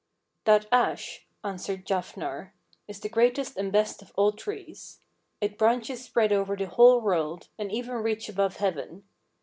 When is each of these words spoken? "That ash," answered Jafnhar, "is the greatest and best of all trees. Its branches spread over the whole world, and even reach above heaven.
"That 0.45 0.65
ash," 0.71 1.27
answered 1.43 1.85
Jafnhar, 1.85 2.53
"is 2.87 2.99
the 2.99 3.07
greatest 3.07 3.55
and 3.55 3.71
best 3.71 4.01
of 4.01 4.11
all 4.15 4.31
trees. 4.31 4.99
Its 5.39 5.57
branches 5.57 6.03
spread 6.03 6.33
over 6.33 6.55
the 6.55 6.65
whole 6.65 7.01
world, 7.01 7.49
and 7.59 7.71
even 7.71 7.97
reach 7.97 8.27
above 8.27 8.55
heaven. 8.57 9.03